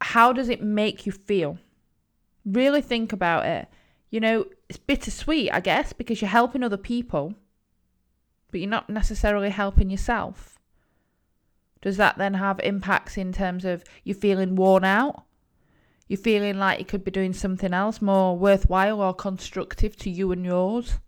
How 0.01 0.33
does 0.33 0.49
it 0.49 0.61
make 0.61 1.05
you 1.05 1.11
feel? 1.11 1.59
Really 2.45 2.81
think 2.81 3.11
about 3.11 3.45
it. 3.45 3.67
You 4.09 4.19
know, 4.19 4.45
it's 4.69 4.77
bittersweet, 4.77 5.51
I 5.51 5.59
guess, 5.59 5.91
because 5.91 6.21
you're 6.21 6.29
helping 6.29 6.63
other 6.63 6.77
people, 6.77 7.33
but 8.51 8.59
you're 8.59 8.69
not 8.69 8.89
necessarily 8.89 9.49
helping 9.49 9.89
yourself. 9.89 10.57
Does 11.81 11.97
that 11.97 12.17
then 12.17 12.35
have 12.35 12.59
impacts 12.61 13.17
in 13.17 13.31
terms 13.31 13.65
of 13.65 13.83
you 14.03 14.13
feeling 14.13 14.55
worn 14.55 14.83
out? 14.83 15.23
You're 16.07 16.17
feeling 16.17 16.57
like 16.57 16.79
you 16.79 16.85
could 16.85 17.03
be 17.03 17.11
doing 17.11 17.33
something 17.33 17.73
else 17.73 18.01
more 18.01 18.37
worthwhile 18.37 19.01
or 19.01 19.13
constructive 19.13 19.95
to 19.97 20.09
you 20.09 20.31
and 20.31 20.45
yours? 20.45 20.99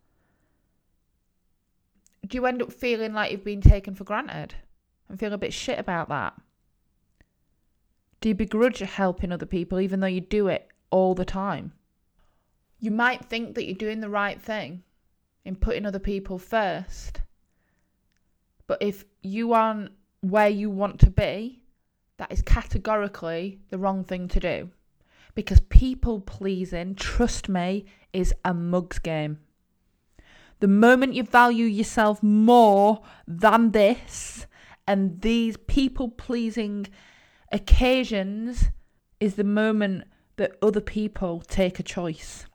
Do 2.28 2.36
you 2.36 2.46
end 2.46 2.62
up 2.62 2.74
feeling 2.74 3.14
like 3.14 3.32
you've 3.32 3.44
been 3.44 3.62
taken 3.62 3.96
for 3.96 4.04
granted 4.04 4.56
and 5.08 5.20
feel 5.20 5.34
a 5.34 5.38
bit 5.38 5.54
shit 5.54 5.80
about 5.80 6.10
that? 6.10 6.34
Do 8.22 8.30
you 8.30 8.36
begrudge 8.36 8.80
helping 8.80 9.32
other 9.32 9.46
people 9.46 9.80
even 9.80 10.00
though 10.00 10.08
you 10.08 10.22
do 10.22 10.48
it 10.48 10.70
all 10.90 11.16
the 11.16 11.26
time? 11.26 11.74
You 12.80 12.92
might 12.92 13.26
think 13.26 13.56
that 13.56 13.66
you're 13.66 13.76
doing 13.76 14.02
the 14.02 14.10
right 14.10 14.42
thing 14.42 14.84
in 15.46 15.56
putting 15.56 15.86
other 15.86 16.00
people 16.00 16.38
first. 16.38 17.22
But 18.68 18.82
if 18.82 19.06
you 19.22 19.54
aren't 19.54 19.92
where 20.22 20.50
you 20.50 20.70
want 20.70 21.00
to 21.00 21.10
be, 21.10 21.62
that 22.18 22.32
is 22.32 22.42
categorically 22.42 23.60
the 23.70 23.78
wrong 23.78 24.04
thing 24.04 24.28
to 24.28 24.40
do. 24.40 24.70
Because 25.36 25.60
people 25.70 26.20
pleasing, 26.20 26.96
trust 26.96 27.48
me, 27.48 27.86
is 28.12 28.34
a 28.44 28.54
mug's 28.54 29.00
game. 29.00 29.40
The 30.60 30.68
moment 30.68 31.14
you 31.14 31.24
value 31.24 31.66
yourself 31.66 32.24
more 32.24 33.02
than 33.28 33.72
this 33.72 34.48
and 34.88 35.22
these 35.22 35.56
people 35.58 36.10
pleasing 36.10 36.88
occasions 37.52 38.70
is 39.20 39.36
the 39.36 39.44
moment 39.44 40.06
that 40.38 40.58
other 40.62 40.82
people 40.82 41.42
take 41.42 41.80
a 41.80 41.84
choice. 41.84 42.46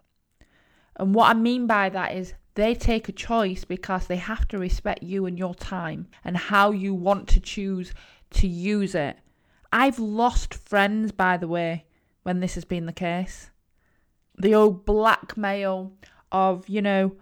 And 0.96 1.14
what 1.14 1.30
I 1.30 1.34
mean 1.34 1.66
by 1.66 1.88
that 1.90 2.14
is 2.14 2.34
they 2.54 2.74
take 2.74 3.08
a 3.08 3.12
choice 3.12 3.64
because 3.64 4.06
they 4.06 4.16
have 4.16 4.46
to 4.48 4.58
respect 4.58 5.02
you 5.02 5.26
and 5.26 5.38
your 5.38 5.54
time 5.54 6.08
and 6.24 6.36
how 6.36 6.70
you 6.70 6.94
want 6.94 7.28
to 7.28 7.40
choose 7.40 7.92
to 8.30 8.46
use 8.46 8.94
it. 8.94 9.18
I've 9.72 9.98
lost 9.98 10.54
friends, 10.54 11.12
by 11.12 11.36
the 11.36 11.48
way, 11.48 11.86
when 12.22 12.40
this 12.40 12.54
has 12.54 12.64
been 12.64 12.86
the 12.86 12.92
case. 12.92 13.50
The 14.38 14.54
old 14.54 14.84
blackmail 14.84 15.92
of, 16.30 16.68
you 16.68 16.82
know, 16.82 17.16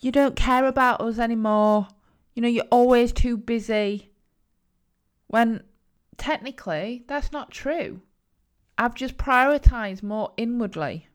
you 0.00 0.12
don't 0.12 0.36
care 0.36 0.66
about 0.66 1.00
us 1.00 1.18
anymore. 1.18 1.88
You 2.34 2.42
know, 2.42 2.48
you're 2.48 2.64
always 2.70 3.12
too 3.12 3.36
busy. 3.36 4.10
When 5.26 5.62
technically, 6.16 7.04
that's 7.08 7.32
not 7.32 7.50
true. 7.50 8.00
I've 8.78 8.94
just 8.94 9.16
prioritized 9.16 10.02
more 10.02 10.32
inwardly. 10.36 11.08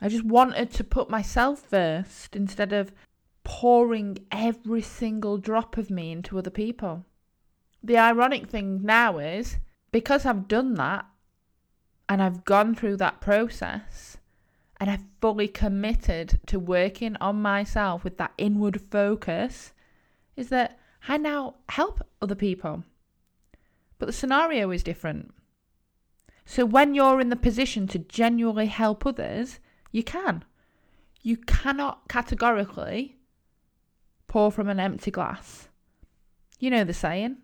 I 0.00 0.08
just 0.08 0.24
wanted 0.24 0.70
to 0.72 0.84
put 0.84 1.10
myself 1.10 1.60
first 1.60 2.36
instead 2.36 2.72
of 2.72 2.92
pouring 3.44 4.18
every 4.30 4.82
single 4.82 5.38
drop 5.38 5.78
of 5.78 5.90
me 5.90 6.12
into 6.12 6.38
other 6.38 6.50
people. 6.50 7.04
The 7.82 7.98
ironic 7.98 8.48
thing 8.48 8.82
now 8.82 9.18
is 9.18 9.58
because 9.92 10.26
I've 10.26 10.48
done 10.48 10.74
that 10.74 11.06
and 12.08 12.22
I've 12.22 12.44
gone 12.44 12.74
through 12.74 12.96
that 12.98 13.20
process 13.20 14.16
and 14.78 14.90
I've 14.90 15.04
fully 15.20 15.48
committed 15.48 16.40
to 16.46 16.58
working 16.58 17.16
on 17.20 17.40
myself 17.40 18.04
with 18.04 18.18
that 18.18 18.32
inward 18.36 18.80
focus, 18.80 19.72
is 20.36 20.50
that 20.50 20.78
I 21.08 21.16
now 21.16 21.54
help 21.68 22.06
other 22.20 22.34
people. 22.34 22.84
But 23.98 24.06
the 24.06 24.12
scenario 24.12 24.70
is 24.70 24.82
different. 24.82 25.32
So 26.48 26.64
when 26.64 26.94
you're 26.94 27.20
in 27.20 27.28
the 27.28 27.36
position 27.36 27.88
to 27.88 27.98
genuinely 27.98 28.66
help 28.66 29.04
others, 29.04 29.58
you 29.90 30.04
can. 30.04 30.44
You 31.20 31.36
cannot 31.36 32.08
categorically 32.08 33.16
pour 34.28 34.52
from 34.52 34.68
an 34.68 34.78
empty 34.78 35.10
glass. 35.10 35.68
You 36.60 36.70
know 36.70 36.84
the 36.84 36.94
saying. 36.94 37.38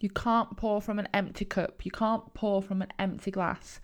You 0.00 0.10
can't 0.10 0.56
pour 0.56 0.80
from 0.80 0.98
an 0.98 1.08
empty 1.14 1.44
cup. 1.44 1.84
You 1.84 1.92
can't 1.92 2.34
pour 2.34 2.60
from 2.60 2.82
an 2.82 2.92
empty 2.98 3.30
glass. 3.30 3.80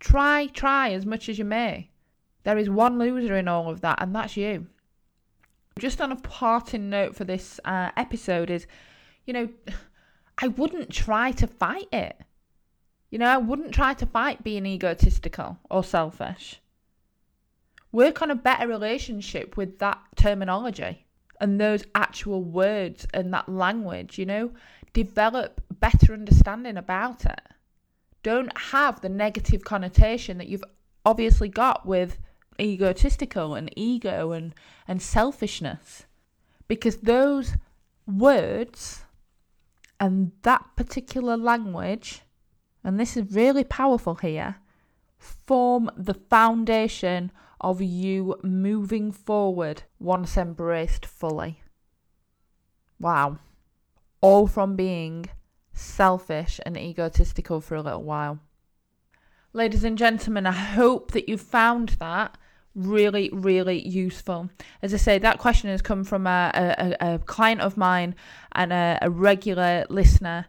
Try, 0.00 0.48
try 0.48 0.90
as 0.90 1.06
much 1.06 1.28
as 1.30 1.38
you 1.38 1.44
may. 1.46 1.90
There 2.42 2.58
is 2.58 2.68
one 2.68 2.98
loser 2.98 3.36
in 3.36 3.48
all 3.48 3.70
of 3.70 3.80
that, 3.80 4.02
and 4.02 4.14
that's 4.14 4.36
you. 4.36 4.66
Just 5.78 6.00
on 6.00 6.12
a 6.12 6.16
parting 6.16 6.90
note 6.90 7.16
for 7.16 7.24
this 7.24 7.58
uh, 7.64 7.90
episode 7.96 8.50
is, 8.50 8.66
you 9.24 9.32
know, 9.32 9.48
I 10.40 10.48
wouldn't 10.48 10.90
try 10.90 11.32
to 11.32 11.46
fight 11.46 11.88
it. 11.92 12.16
You 13.10 13.18
know, 13.18 13.26
I 13.26 13.36
wouldn't 13.36 13.74
try 13.74 13.94
to 13.94 14.06
fight 14.06 14.44
being 14.44 14.66
egotistical 14.66 15.58
or 15.68 15.84
selfish. 15.84 16.60
Work 17.92 18.22
on 18.22 18.30
a 18.30 18.36
better 18.36 18.68
relationship 18.68 19.56
with 19.56 19.78
that 19.80 20.00
terminology 20.16 21.06
and 21.40 21.60
those 21.60 21.84
actual 21.94 22.42
words 22.42 23.06
and 23.12 23.34
that 23.34 23.48
language, 23.48 24.18
you 24.18 24.26
know, 24.26 24.52
develop 24.92 25.60
better 25.80 26.12
understanding 26.12 26.76
about 26.76 27.24
it. 27.24 27.40
Don't 28.22 28.56
have 28.56 29.00
the 29.00 29.08
negative 29.08 29.64
connotation 29.64 30.38
that 30.38 30.48
you've 30.48 30.64
obviously 31.04 31.48
got 31.48 31.86
with 31.86 32.18
egotistical 32.60 33.54
and 33.54 33.72
ego 33.76 34.32
and, 34.32 34.54
and 34.86 35.02
selfishness. 35.02 36.04
Because 36.68 36.98
those 36.98 37.54
words 38.06 39.02
and 40.00 40.32
that 40.42 40.64
particular 40.74 41.36
language, 41.36 42.22
and 42.82 42.98
this 42.98 43.16
is 43.16 43.34
really 43.34 43.62
powerful 43.62 44.14
here, 44.16 44.56
form 45.18 45.90
the 45.96 46.14
foundation 46.14 47.30
of 47.60 47.82
you 47.82 48.36
moving 48.42 49.12
forward 49.12 49.82
once 49.98 50.38
embraced 50.38 51.04
fully. 51.04 51.62
Wow. 52.98 53.38
All 54.22 54.46
from 54.46 54.76
being 54.76 55.26
selfish 55.74 56.58
and 56.64 56.76
egotistical 56.76 57.60
for 57.60 57.74
a 57.74 57.82
little 57.82 58.02
while. 58.02 58.40
Ladies 59.52 59.84
and 59.84 59.98
gentlemen, 59.98 60.46
I 60.46 60.52
hope 60.52 61.10
that 61.10 61.28
you 61.28 61.36
found 61.36 61.90
that 62.00 62.38
really, 62.74 63.30
really 63.32 63.86
useful. 63.86 64.50
As 64.82 64.94
I 64.94 64.96
say, 64.96 65.18
that 65.18 65.38
question 65.38 65.70
has 65.70 65.82
come 65.82 66.04
from 66.04 66.26
a, 66.26 66.96
a, 67.00 67.14
a 67.14 67.18
client 67.18 67.60
of 67.60 67.76
mine 67.76 68.14
and 68.52 68.72
a, 68.72 68.98
a 69.02 69.10
regular 69.10 69.86
listener 69.88 70.46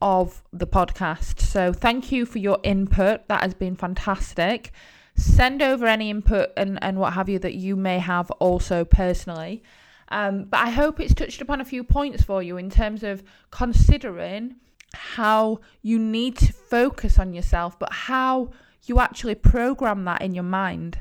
of 0.00 0.42
the 0.52 0.66
podcast. 0.66 1.40
So 1.40 1.72
thank 1.72 2.12
you 2.12 2.26
for 2.26 2.38
your 2.38 2.58
input. 2.62 3.28
That 3.28 3.42
has 3.42 3.54
been 3.54 3.76
fantastic. 3.76 4.72
Send 5.14 5.62
over 5.62 5.86
any 5.86 6.10
input 6.10 6.50
and, 6.56 6.78
and 6.82 6.98
what 6.98 7.12
have 7.12 7.28
you 7.28 7.38
that 7.38 7.54
you 7.54 7.76
may 7.76 7.98
have 7.98 8.30
also 8.32 8.84
personally. 8.84 9.62
Um, 10.08 10.44
but 10.44 10.60
I 10.60 10.70
hope 10.70 11.00
it's 11.00 11.14
touched 11.14 11.40
upon 11.40 11.60
a 11.60 11.64
few 11.64 11.84
points 11.84 12.22
for 12.22 12.42
you 12.42 12.58
in 12.58 12.68
terms 12.68 13.02
of 13.02 13.22
considering 13.50 14.56
how 14.94 15.60
you 15.80 15.98
need 15.98 16.36
to 16.38 16.52
focus 16.52 17.18
on 17.18 17.32
yourself, 17.32 17.78
but 17.78 17.92
how 17.92 18.50
you 18.84 19.00
actually 19.00 19.36
program 19.36 20.04
that 20.04 20.20
in 20.20 20.34
your 20.34 20.44
mind. 20.44 21.00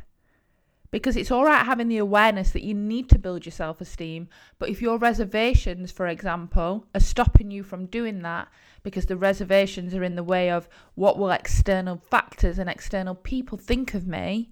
Because 0.91 1.15
it's 1.15 1.31
all 1.31 1.45
right 1.45 1.65
having 1.65 1.87
the 1.87 1.97
awareness 1.97 2.51
that 2.51 2.63
you 2.63 2.73
need 2.73 3.09
to 3.09 3.17
build 3.17 3.45
your 3.45 3.53
self 3.53 3.79
esteem, 3.79 4.27
but 4.59 4.69
if 4.69 4.81
your 4.81 4.97
reservations, 4.97 5.89
for 5.89 6.07
example, 6.07 6.85
are 6.93 6.99
stopping 6.99 7.49
you 7.49 7.63
from 7.63 7.85
doing 7.85 8.21
that 8.23 8.49
because 8.83 9.05
the 9.05 9.15
reservations 9.15 9.95
are 9.95 10.03
in 10.03 10.15
the 10.15 10.23
way 10.23 10.51
of 10.51 10.67
what 10.95 11.17
will 11.17 11.31
external 11.31 11.95
factors 11.95 12.59
and 12.59 12.69
external 12.69 13.15
people 13.15 13.57
think 13.57 13.93
of 13.93 14.05
me, 14.05 14.49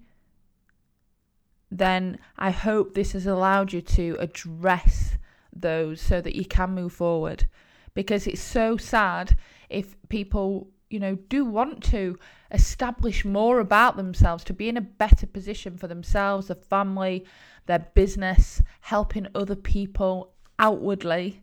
then 1.70 2.18
I 2.38 2.50
hope 2.50 2.94
this 2.94 3.12
has 3.12 3.26
allowed 3.26 3.72
you 3.72 3.82
to 3.82 4.16
address 4.18 5.18
those 5.54 6.00
so 6.00 6.20
that 6.20 6.34
you 6.34 6.44
can 6.44 6.70
move 6.70 6.92
forward. 6.92 7.46
Because 7.94 8.26
it's 8.26 8.40
so 8.40 8.76
sad 8.76 9.36
if 9.68 9.96
people, 10.08 10.68
you 10.88 11.00
know, 11.00 11.16
do 11.28 11.44
want 11.44 11.82
to 11.84 12.18
establish 12.52 13.24
more 13.24 13.60
about 13.60 13.96
themselves, 13.96 14.44
to 14.44 14.52
be 14.52 14.68
in 14.68 14.76
a 14.76 14.80
better 14.80 15.26
position 15.26 15.76
for 15.76 15.86
themselves, 15.86 16.48
their 16.48 16.56
family, 16.56 17.24
their 17.66 17.86
business, 17.94 18.62
helping 18.80 19.28
other 19.34 19.56
people 19.56 20.32
outwardly, 20.58 21.42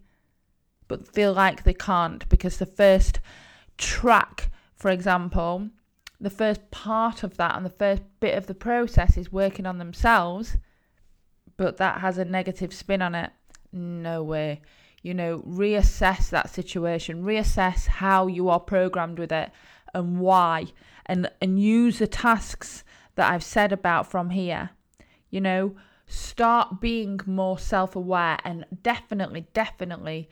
but 0.88 1.08
feel 1.08 1.34
like 1.34 1.64
they 1.64 1.74
can't 1.74 2.28
because 2.30 2.58
the 2.58 2.66
first 2.66 3.20
track, 3.78 4.50
for 4.76 4.92
example, 4.92 5.70
the 6.20 6.30
first 6.30 6.72
part 6.72 7.24
of 7.24 7.38
that 7.38 7.56
and 7.56 7.66
the 7.66 7.70
first 7.70 8.02
bit 8.20 8.38
of 8.38 8.48
the 8.48 8.56
process 8.56 9.18
is 9.18 9.32
working 9.32 9.66
on 9.66 9.78
themselves, 9.78 10.58
but 11.58 11.78
that 11.78 12.02
has 12.02 12.18
a 12.18 12.26
negative 12.26 12.74
spin 12.74 13.02
on 13.02 13.16
it. 13.16 13.32
No 13.72 14.24
way. 14.24 14.62
You 15.04 15.14
know, 15.14 15.40
reassess 15.48 16.30
that 16.30 16.50
situation, 16.50 17.24
reassess 17.24 17.88
how 17.88 18.28
you 18.28 18.50
are 18.50 18.60
programmed 18.60 19.20
with 19.20 19.32
it 19.32 19.52
and 19.94 20.20
why, 20.20 20.66
and, 21.08 21.30
and 21.42 21.60
use 21.60 22.00
the 22.00 22.08
tasks 22.08 22.84
that 23.16 23.32
I've 23.32 23.44
said 23.44 23.72
about 23.72 24.10
from 24.10 24.30
here. 24.30 24.72
You 25.30 25.42
know, 25.42 25.76
start 26.06 26.80
being 26.80 27.20
more 27.26 27.60
self 27.60 27.96
aware 27.96 28.38
and 28.44 28.66
definitely, 28.82 29.48
definitely 29.54 30.30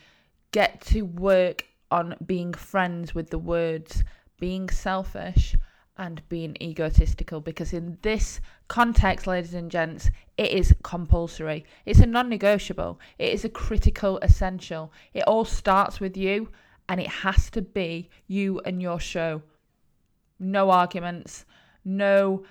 get 0.52 0.82
to 0.82 1.02
work 1.02 1.66
on 1.92 2.16
being 2.26 2.54
friends 2.54 3.14
with 3.14 3.30
the 3.30 3.38
words 3.38 4.04
being 4.40 4.70
selfish 4.70 5.56
and 5.98 6.22
being 6.28 6.58
egotistical 6.62 7.40
because 7.40 7.72
in 7.72 7.98
this 8.02 8.42
context 8.68 9.28
ladies 9.28 9.54
and 9.54 9.72
gents 9.72 10.10
it 10.38 10.52
is 10.52 10.74
compulsory. 10.84 11.66
It's 11.86 12.00
a 12.00 12.06
non-negotiable. 12.06 13.00
It 13.18 13.34
is 13.34 13.46
a 13.46 13.50
critical 13.50 14.18
essential. 14.22 14.92
It 15.14 15.22
all 15.22 15.46
starts 15.46 16.00
with 16.00 16.18
you 16.18 16.50
and 16.90 17.00
it 17.00 17.08
has 17.08 17.50
to 17.52 17.62
be 17.62 18.10
you 18.28 18.60
and 18.66 18.82
your 18.82 19.00
show 19.00 19.42
no 20.52 20.70
arguments 20.70 21.46
no 21.84 22.44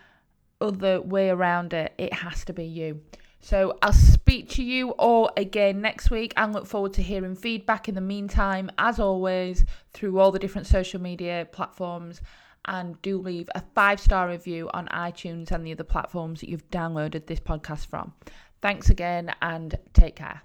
other 0.60 1.00
way 1.00 1.30
around 1.30 1.72
it 1.72 1.92
it 1.98 2.12
has 2.12 2.44
to 2.44 2.52
be 2.52 2.64
you 2.64 3.00
so 3.44 3.76
I'll 3.82 3.92
speak 3.92 4.48
to 4.52 4.62
you 4.62 4.92
all 4.92 5.30
again 5.36 5.82
next 5.82 6.10
week 6.10 6.32
and 6.38 6.54
look 6.54 6.66
forward 6.66 6.94
to 6.94 7.02
hearing 7.02 7.36
feedback 7.36 7.90
in 7.90 7.94
the 7.94 8.00
meantime, 8.00 8.70
as 8.78 8.98
always, 8.98 9.66
through 9.92 10.18
all 10.18 10.32
the 10.32 10.38
different 10.38 10.66
social 10.66 10.98
media 10.98 11.46
platforms 11.52 12.22
and 12.64 13.00
do 13.02 13.18
leave 13.18 13.50
a 13.54 13.60
five 13.74 14.00
star 14.00 14.30
review 14.30 14.70
on 14.72 14.86
iTunes 14.88 15.50
and 15.50 15.66
the 15.66 15.72
other 15.72 15.84
platforms 15.84 16.40
that 16.40 16.48
you've 16.48 16.70
downloaded 16.70 17.26
this 17.26 17.38
podcast 17.38 17.84
from. 17.86 18.14
Thanks 18.62 18.88
again 18.88 19.30
and 19.42 19.78
take 19.92 20.16
care. 20.16 20.40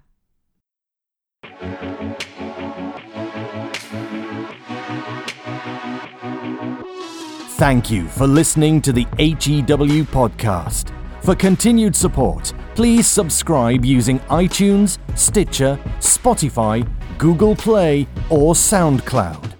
Thank 7.60 7.90
you 7.90 8.08
for 8.08 8.26
listening 8.26 8.80
to 8.80 8.90
the 8.90 9.04
HEW 9.18 10.04
podcast. 10.04 10.94
For 11.22 11.34
continued 11.34 11.94
support, 11.94 12.54
please 12.74 13.06
subscribe 13.06 13.84
using 13.84 14.18
iTunes, 14.30 14.96
Stitcher, 15.14 15.78
Spotify, 15.98 16.90
Google 17.18 17.54
Play, 17.54 18.08
or 18.30 18.54
SoundCloud. 18.54 19.52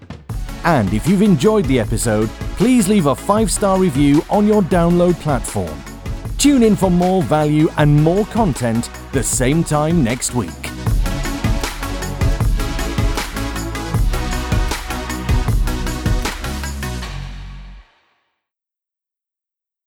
And 0.64 0.94
if 0.94 1.06
you've 1.06 1.20
enjoyed 1.20 1.66
the 1.66 1.78
episode, 1.78 2.30
please 2.56 2.88
leave 2.88 3.04
a 3.04 3.14
five 3.14 3.50
star 3.50 3.78
review 3.78 4.24
on 4.30 4.46
your 4.46 4.62
download 4.62 5.20
platform. 5.20 5.78
Tune 6.38 6.62
in 6.62 6.76
for 6.76 6.90
more 6.90 7.22
value 7.22 7.68
and 7.76 8.02
more 8.02 8.24
content 8.24 8.88
the 9.12 9.22
same 9.22 9.62
time 9.62 10.02
next 10.02 10.34
week. 10.34 10.59